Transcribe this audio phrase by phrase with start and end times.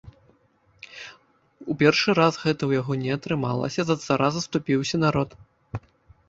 [1.73, 5.29] У першы раз гэта ў яго не атрымалася, за цара заступіўся народ.